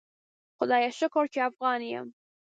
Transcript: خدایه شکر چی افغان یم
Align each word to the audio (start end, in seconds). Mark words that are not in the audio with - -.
خدایه 0.57 0.89
شکر 0.99 1.25
چی 1.33 1.39
افغان 1.47 1.81
یم 1.91 2.07